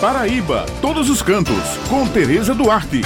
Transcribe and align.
Paraíba, 0.00 0.66
todos 0.82 1.08
os 1.08 1.22
cantos, 1.22 1.78
com 1.88 2.06
Tereza 2.06 2.54
Duarte. 2.54 3.00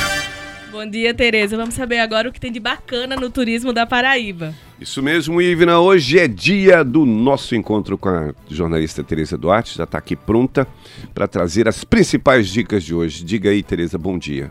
Bom 0.72 0.84
dia, 0.84 1.14
Tereza. 1.14 1.56
Vamos 1.56 1.74
saber 1.74 2.00
agora 2.00 2.28
o 2.28 2.32
que 2.32 2.40
tem 2.40 2.50
de 2.50 2.58
bacana 2.58 3.14
no 3.14 3.30
turismo 3.30 3.72
da 3.72 3.86
Paraíba. 3.86 4.52
Isso 4.80 5.00
mesmo, 5.00 5.40
Ivna. 5.40 5.78
Hoje 5.78 6.18
é 6.18 6.26
dia 6.26 6.82
do 6.82 7.06
nosso 7.06 7.54
encontro 7.54 7.96
com 7.96 8.08
a 8.08 8.34
jornalista 8.48 9.04
Tereza 9.04 9.38
Duarte. 9.38 9.78
Já 9.78 9.84
está 9.84 9.98
aqui 9.98 10.16
pronta 10.16 10.66
para 11.14 11.28
trazer 11.28 11.68
as 11.68 11.84
principais 11.84 12.48
dicas 12.48 12.82
de 12.82 12.92
hoje. 12.92 13.22
Diga 13.22 13.50
aí, 13.50 13.62
Tereza, 13.62 13.96
bom 13.96 14.18
dia. 14.18 14.50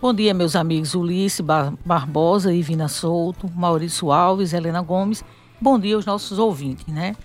Bom 0.00 0.14
dia, 0.14 0.32
meus 0.32 0.54
amigos 0.54 0.94
Ulisses 0.94 1.40
Bar 1.40 1.74
Barbosa, 1.84 2.54
Ivina 2.54 2.86
Souto, 2.86 3.50
Maurício 3.52 4.12
Alves, 4.12 4.52
Helena 4.52 4.80
Gomes. 4.80 5.24
Bom 5.60 5.76
dia 5.76 5.96
aos 5.96 6.06
nossos 6.06 6.38
ouvintes, 6.38 6.86
né? 6.86 7.16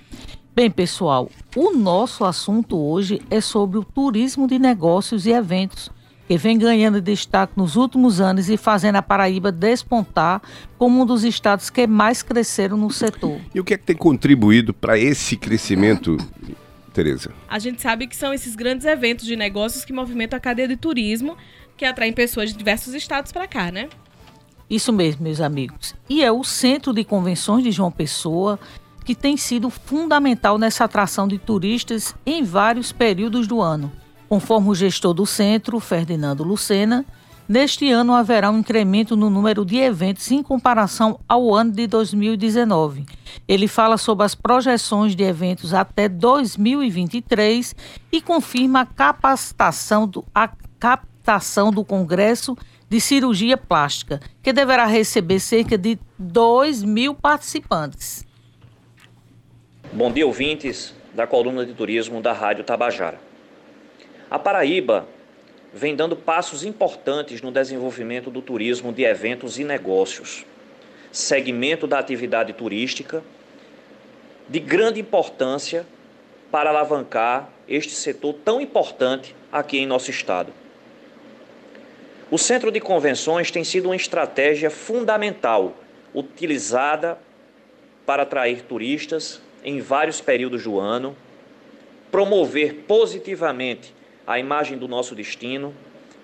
Bem, 0.55 0.69
pessoal, 0.69 1.29
o 1.55 1.71
nosso 1.71 2.25
assunto 2.25 2.77
hoje 2.77 3.21
é 3.29 3.39
sobre 3.39 3.77
o 3.77 3.83
turismo 3.83 4.47
de 4.47 4.59
negócios 4.59 5.25
e 5.25 5.31
eventos, 5.31 5.89
que 6.27 6.37
vem 6.37 6.57
ganhando 6.57 6.99
destaque 6.99 7.53
nos 7.55 7.75
últimos 7.75 8.19
anos 8.19 8.49
e 8.49 8.57
fazendo 8.57 8.97
a 8.97 9.01
Paraíba 9.01 9.51
despontar 9.51 10.41
como 10.77 11.01
um 11.01 11.05
dos 11.05 11.23
estados 11.23 11.69
que 11.69 11.87
mais 11.87 12.21
cresceram 12.21 12.75
no 12.75 12.91
setor. 12.91 13.39
E 13.53 13.59
o 13.59 13.63
que 13.63 13.75
é 13.75 13.77
que 13.77 13.85
tem 13.85 13.95
contribuído 13.95 14.73
para 14.73 14.97
esse 14.97 15.37
crescimento, 15.37 16.17
Tereza? 16.93 17.31
A 17.47 17.59
gente 17.59 17.81
sabe 17.81 18.07
que 18.07 18.15
são 18.15 18.33
esses 18.33 18.55
grandes 18.55 18.85
eventos 18.85 19.25
de 19.25 19.35
negócios 19.35 19.85
que 19.85 19.93
movimentam 19.93 20.35
a 20.35 20.39
cadeia 20.41 20.67
de 20.67 20.75
turismo, 20.75 21.37
que 21.77 21.85
atraem 21.85 22.11
pessoas 22.11 22.51
de 22.51 22.57
diversos 22.57 22.93
estados 22.93 23.31
para 23.31 23.47
cá, 23.47 23.71
né? 23.71 23.87
Isso 24.69 24.91
mesmo, 24.91 25.23
meus 25.23 25.39
amigos. 25.39 25.95
E 26.09 26.23
é 26.23 26.31
o 26.31 26.43
Centro 26.43 26.93
de 26.93 27.03
Convenções 27.03 27.63
de 27.63 27.71
João 27.71 27.91
Pessoa 27.91 28.59
que 29.09 29.15
tem 29.15 29.35
sido 29.35 29.71
fundamental 29.71 30.59
nessa 30.59 30.83
atração 30.83 31.27
de 31.27 31.39
turistas 31.39 32.13
em 32.23 32.43
vários 32.43 32.91
períodos 32.91 33.47
do 33.47 33.59
ano. 33.59 33.91
Conforme 34.27 34.69
o 34.69 34.75
gestor 34.75 35.15
do 35.15 35.25
centro, 35.25 35.79
Ferdinando 35.79 36.43
Lucena, 36.43 37.03
neste 37.47 37.89
ano 37.89 38.13
haverá 38.13 38.51
um 38.51 38.59
incremento 38.59 39.17
no 39.17 39.27
número 39.27 39.65
de 39.65 39.77
eventos 39.77 40.29
em 40.29 40.43
comparação 40.43 41.19
ao 41.27 41.51
ano 41.55 41.71
de 41.71 41.87
2019. 41.87 43.07
Ele 43.47 43.67
fala 43.67 43.97
sobre 43.97 44.27
as 44.27 44.35
projeções 44.35 45.15
de 45.15 45.23
eventos 45.23 45.73
até 45.73 46.07
2023 46.07 47.75
e 48.11 48.21
confirma 48.21 48.81
a 48.81 48.85
capacitação 48.85 50.07
do, 50.07 50.23
a 50.35 50.51
captação 50.79 51.71
do 51.71 51.83
Congresso 51.83 52.55
de 52.87 53.01
Cirurgia 53.01 53.57
Plástica, 53.57 54.19
que 54.43 54.53
deverá 54.53 54.85
receber 54.85 55.39
cerca 55.39 55.79
de 55.79 55.97
2 56.19 56.83
mil 56.83 57.15
participantes. 57.15 58.28
Bom 59.91 60.11
dia, 60.11 60.27
ouvintes 60.27 60.93
da 61.15 61.25
coluna 61.25 61.65
de 61.65 61.73
turismo 61.73 62.21
da 62.21 62.31
Rádio 62.31 62.63
Tabajara. 62.63 63.19
A 64.29 64.37
Paraíba 64.37 65.07
vem 65.73 65.95
dando 65.95 66.15
passos 66.15 66.63
importantes 66.63 67.41
no 67.41 67.51
desenvolvimento 67.51 68.29
do 68.29 68.39
turismo 68.39 68.93
de 68.93 69.01
eventos 69.01 69.57
e 69.57 69.63
negócios, 69.63 70.45
segmento 71.11 71.87
da 71.87 71.97
atividade 71.97 72.53
turística 72.53 73.23
de 74.47 74.59
grande 74.59 74.99
importância 74.99 75.87
para 76.51 76.69
alavancar 76.69 77.49
este 77.67 77.93
setor 77.93 78.35
tão 78.45 78.61
importante 78.61 79.35
aqui 79.51 79.79
em 79.79 79.87
nosso 79.87 80.11
estado. 80.11 80.53
O 82.29 82.37
Centro 82.37 82.71
de 82.71 82.79
Convenções 82.79 83.49
tem 83.49 83.63
sido 83.63 83.85
uma 83.87 83.95
estratégia 83.95 84.69
fundamental 84.69 85.73
utilizada 86.13 87.17
para 88.05 88.21
atrair 88.21 88.61
turistas 88.61 89.41
em 89.63 89.81
vários 89.81 90.21
períodos 90.21 90.63
do 90.63 90.79
ano, 90.79 91.15
promover 92.11 92.85
positivamente 92.87 93.93
a 94.25 94.39
imagem 94.39 94.77
do 94.77 94.87
nosso 94.87 95.15
destino, 95.15 95.73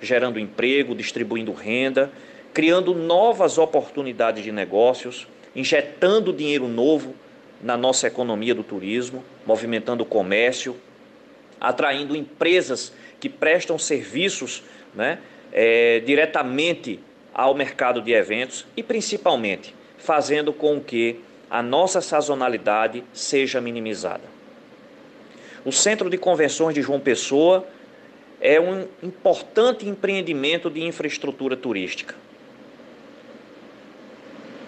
gerando 0.02 0.40
emprego, 0.40 0.96
distribuindo 0.96 1.52
renda, 1.52 2.12
criando 2.54 2.94
novas 2.94 3.58
oportunidades 3.58 4.44
de 4.44 4.52
negócios, 4.52 5.28
injetando 5.56 6.32
dinheiro 6.32 6.68
novo 6.68 7.16
na 7.62 7.76
nossa 7.76 8.08
economia 8.08 8.54
do 8.54 8.64
turismo, 8.64 9.24
movimentando 9.46 10.04
o 10.04 10.06
comércio, 10.06 10.76
atraindo 11.60 12.16
empresas 12.16 12.94
que 13.20 13.30
prestam 13.30 13.80
serviços 13.80 14.64
né, 14.94 15.20
é, 15.52 16.00
diretamente 16.02 17.00
ao 17.34 17.54
mercado 17.54 18.02
de 18.02 18.12
eventos 18.14 18.66
e, 18.78 18.84
principalmente, 18.84 19.74
fazendo 19.98 20.54
com 20.54 20.80
que 20.80 21.20
a 21.50 21.62
nossa 21.62 22.02
sazonalidade 22.02 23.04
seja 23.14 23.62
minimizada. 23.62 24.24
O 25.64 25.72
Centro 25.72 26.10
de 26.10 26.18
Convenções 26.18 26.74
de 26.76 26.82
João 26.82 27.00
Pessoa 27.00 27.66
é 28.40 28.60
um 28.60 28.88
importante 29.02 29.88
empreendimento 29.88 30.70
de 30.70 30.84
infraestrutura 30.84 31.56
turística, 31.58 32.14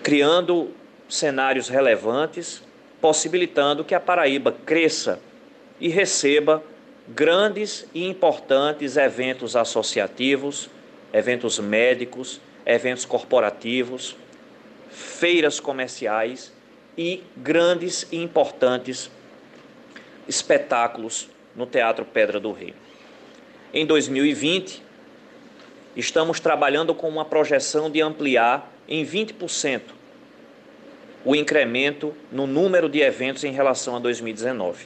criando 0.01 0.71
cenários 1.07 1.69
relevantes, 1.69 2.63
possibilitando 2.99 3.83
que 3.83 3.93
a 3.93 3.99
Paraíba 3.99 4.51
cresça 4.51 5.19
e 5.79 5.89
receba 5.89 6.63
grandes 7.07 7.85
e 7.93 8.07
importantes 8.07 8.97
eventos 8.97 9.55
associativos, 9.55 10.69
eventos 11.13 11.59
médicos, 11.59 12.41
eventos 12.65 13.05
corporativos, 13.05 14.17
feiras 14.89 15.59
comerciais 15.59 16.56
e 16.97 17.23
grandes 17.35 18.07
e 18.11 18.17
importantes 18.17 19.11
espetáculos 20.27 21.29
no 21.55 21.65
Teatro 21.65 22.03
Pedra 22.03 22.39
do 22.39 22.51
Rio. 22.51 22.73
Em 23.73 23.85
2020, 23.85 24.81
estamos 25.95 26.39
trabalhando 26.39 26.95
com 26.95 27.07
uma 27.07 27.25
projeção 27.25 27.89
de 27.89 28.01
ampliar 28.01 28.71
em 28.87 29.05
20% 29.05 29.81
o 31.25 31.35
incremento 31.35 32.13
no 32.31 32.47
número 32.47 32.87
de 32.87 33.01
eventos 33.01 33.43
em 33.43 33.51
relação 33.51 33.95
a 33.95 33.99
2019. 33.99 34.85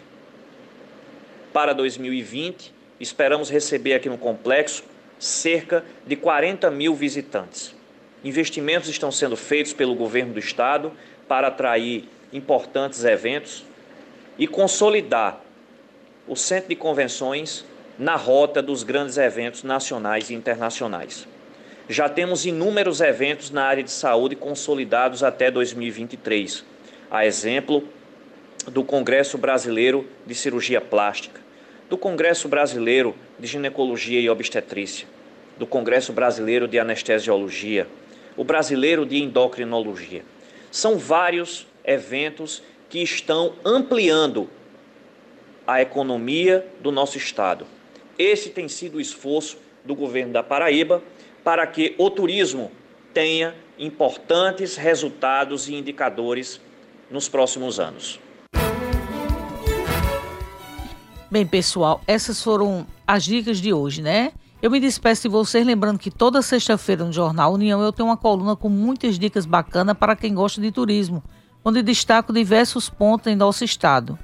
Para 1.53 1.73
2020, 1.73 2.73
esperamos 2.99 3.49
receber 3.49 3.93
aqui 3.93 4.09
no 4.09 4.17
complexo 4.17 4.83
cerca 5.19 5.85
de 6.07 6.15
40 6.15 6.71
mil 6.71 6.95
visitantes. 6.95 7.75
Investimentos 8.23 8.89
estão 8.89 9.11
sendo 9.11 9.37
feitos 9.37 9.73
pelo 9.73 9.93
governo 9.93 10.33
do 10.33 10.39
estado 10.39 10.91
para 11.31 11.47
atrair 11.47 12.09
importantes 12.33 13.05
eventos 13.05 13.63
e 14.37 14.45
consolidar 14.45 15.39
o 16.27 16.35
centro 16.35 16.67
de 16.67 16.75
convenções 16.75 17.63
na 17.97 18.17
rota 18.17 18.61
dos 18.61 18.83
grandes 18.83 19.15
eventos 19.17 19.63
nacionais 19.63 20.29
e 20.29 20.33
internacionais. 20.33 21.25
Já 21.87 22.09
temos 22.09 22.45
inúmeros 22.45 22.99
eventos 22.99 23.49
na 23.49 23.63
área 23.63 23.81
de 23.81 23.91
saúde 23.91 24.35
consolidados 24.35 25.23
até 25.23 25.49
2023, 25.49 26.65
a 27.09 27.25
exemplo 27.25 27.81
do 28.67 28.83
Congresso 28.83 29.37
Brasileiro 29.37 30.05
de 30.27 30.35
Cirurgia 30.35 30.81
Plástica, 30.81 31.39
do 31.89 31.97
Congresso 31.97 32.49
Brasileiro 32.49 33.15
de 33.39 33.47
Ginecologia 33.47 34.19
e 34.19 34.29
Obstetrícia, 34.29 35.07
do 35.57 35.65
Congresso 35.65 36.11
Brasileiro 36.11 36.67
de 36.67 36.77
Anestesiologia, 36.77 37.87
o 38.35 38.43
Brasileiro 38.43 39.05
de 39.05 39.23
Endocrinologia. 39.23 40.23
São 40.71 40.97
vários 40.97 41.67
eventos 41.83 42.63
que 42.89 42.99
estão 42.99 43.53
ampliando 43.65 44.49
a 45.67 45.81
economia 45.81 46.65
do 46.79 46.91
nosso 46.91 47.17
estado. 47.17 47.67
Esse 48.17 48.49
tem 48.49 48.69
sido 48.69 48.97
o 48.97 49.01
esforço 49.01 49.57
do 49.83 49.93
governo 49.93 50.31
da 50.31 50.41
Paraíba 50.41 51.03
para 51.43 51.67
que 51.67 51.93
o 51.97 52.09
turismo 52.09 52.71
tenha 53.13 53.53
importantes 53.77 54.77
resultados 54.77 55.67
e 55.67 55.75
indicadores 55.75 56.61
nos 57.09 57.27
próximos 57.27 57.79
anos. 57.79 58.19
Bem, 61.29 61.45
pessoal, 61.45 62.01
essas 62.07 62.41
foram 62.41 62.87
as 63.05 63.25
dicas 63.25 63.59
de 63.59 63.73
hoje, 63.73 64.01
né? 64.01 64.31
Eu 64.61 64.69
me 64.69 64.79
despeço 64.79 65.23
de 65.23 65.27
vocês, 65.27 65.65
lembrando 65.65 65.97
que 65.97 66.11
toda 66.11 66.39
sexta-feira 66.43 67.03
no 67.03 67.11
Jornal 67.11 67.53
União 67.53 67.81
eu 67.81 67.91
tenho 67.91 68.09
uma 68.09 68.15
coluna 68.15 68.55
com 68.55 68.69
muitas 68.69 69.17
dicas 69.17 69.43
bacanas 69.43 69.97
para 69.97 70.15
quem 70.15 70.35
gosta 70.35 70.61
de 70.61 70.71
turismo, 70.71 71.23
onde 71.65 71.81
destaco 71.81 72.31
diversos 72.31 72.87
pontos 72.87 73.25
em 73.25 73.35
nosso 73.35 73.63
estado. 73.63 74.19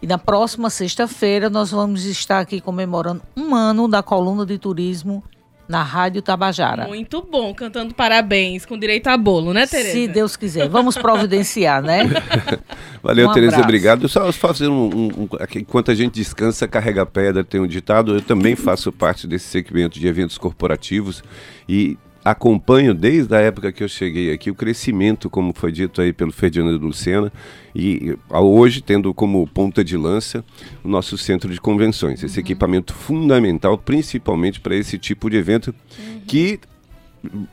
E 0.00 0.06
na 0.06 0.16
próxima 0.16 0.70
sexta-feira 0.70 1.50
nós 1.50 1.72
vamos 1.72 2.04
estar 2.04 2.38
aqui 2.38 2.60
comemorando 2.60 3.20
um 3.36 3.52
ano 3.52 3.88
da 3.88 4.00
coluna 4.00 4.46
de 4.46 4.58
turismo 4.58 5.24
na 5.70 5.84
Rádio 5.84 6.20
Tabajara. 6.20 6.88
Muito 6.88 7.22
bom, 7.22 7.54
cantando 7.54 7.94
parabéns, 7.94 8.66
com 8.66 8.76
direito 8.76 9.06
a 9.06 9.16
bolo, 9.16 9.54
né, 9.54 9.68
Tereza? 9.68 9.92
Se 9.92 10.08
Deus 10.08 10.36
quiser. 10.36 10.68
Vamos 10.68 10.98
providenciar, 10.98 11.80
né? 11.80 12.10
Valeu, 13.00 13.30
um 13.30 13.32
Tereza, 13.32 13.60
obrigado. 13.60 14.08
Só 14.08 14.32
fazer 14.32 14.66
um, 14.66 14.86
um, 14.86 15.06
um, 15.06 15.28
Enquanto 15.54 15.92
a 15.92 15.94
gente 15.94 16.14
descansa, 16.14 16.66
carrega 16.66 17.06
pedra, 17.06 17.44
tem 17.44 17.60
um 17.60 17.68
ditado. 17.68 18.16
Eu 18.16 18.20
também 18.20 18.56
faço 18.56 18.90
parte 18.90 19.28
desse 19.28 19.46
segmento 19.46 19.96
de 20.00 20.08
eventos 20.08 20.36
corporativos 20.36 21.22
e 21.68 21.96
acompanho 22.30 22.94
desde 22.94 23.34
a 23.34 23.40
época 23.40 23.72
que 23.72 23.82
eu 23.82 23.88
cheguei 23.88 24.32
aqui 24.32 24.50
o 24.50 24.54
crescimento, 24.54 25.28
como 25.28 25.52
foi 25.54 25.72
dito 25.72 26.00
aí 26.00 26.12
pelo 26.12 26.32
Ferdinando 26.32 26.78
Lucena, 26.78 27.32
e 27.74 28.16
hoje 28.30 28.80
tendo 28.80 29.12
como 29.12 29.46
ponta 29.46 29.84
de 29.84 29.96
lança 29.96 30.44
o 30.82 30.88
nosso 30.88 31.16
centro 31.18 31.52
de 31.52 31.60
convenções, 31.60 32.22
esse 32.22 32.38
uhum. 32.38 32.44
equipamento 32.44 32.94
fundamental, 32.94 33.76
principalmente 33.76 34.60
para 34.60 34.74
esse 34.74 34.98
tipo 34.98 35.28
de 35.28 35.36
evento 35.36 35.74
uhum. 35.98 36.20
que 36.26 36.60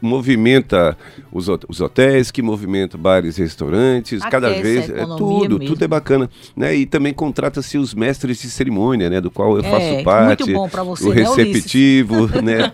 movimenta 0.02 0.98
os, 1.31 1.48
os 1.68 1.81
hotéis, 1.81 2.31
que 2.31 2.42
movimenta 2.42 2.98
bares 2.98 3.38
e 3.38 3.42
restaurantes, 3.42 4.22
Aquece 4.22 4.31
cada 4.31 4.50
vez 4.50 4.90
é 4.90 5.06
tudo, 5.06 5.60
mesmo. 5.60 5.74
tudo 5.74 5.84
é 5.84 5.88
bacana, 5.88 6.30
né? 6.56 6.75
E 6.75 6.86
também 6.86 7.14
contrata-se 7.14 7.78
os 7.78 7.94
mestres 7.94 8.42
de 8.42 8.50
cerimônia, 8.50 9.10
né, 9.10 9.22
do 9.22 9.31
qual 9.31 9.58
eu 9.58 9.64
é, 9.64 9.69
faço 9.69 10.04
parte. 10.04 10.44
Muito 10.44 10.54
bom 10.54 10.69
para 10.69 10.84
você, 10.84 11.08
o 11.08 11.14
né, 11.14 11.24
receptivo, 11.24 12.28
né? 12.42 12.72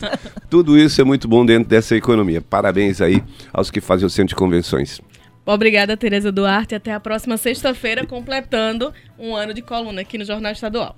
tudo 0.50 0.78
isso 0.78 1.02
é 1.02 1.04
muito 1.04 1.28
bom 1.28 1.46
dentro 1.46 1.70
dessa 1.70 1.96
economia. 1.96 2.42
Parabéns 2.42 3.02
aí 3.02 3.24
aos 3.52 3.72
que 3.72 3.82
fazem 3.82 4.06
o 4.06 4.10
centro 4.10 4.30
de 4.30 4.36
convenções. 4.36 5.02
Obrigada, 5.46 5.98
Tereza 5.98 6.32
Duarte. 6.32 6.74
Até 6.74 6.94
a 6.94 7.00
próxima 7.00 7.36
sexta-feira, 7.36 8.06
completando 8.06 8.94
um 9.20 9.36
ano 9.36 9.54
de 9.54 9.62
coluna 9.62 10.02
aqui 10.02 10.18
no 10.18 10.24
Jornal 10.24 10.54
Estadual. 10.54 10.92